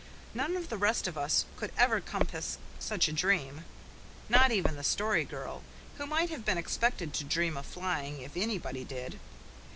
[0.33, 3.65] None of the rest of us could ever compass such a dream,
[4.29, 5.61] not even the Story Girl,
[5.99, 9.19] who might have been expected to dream of flying if anybody did.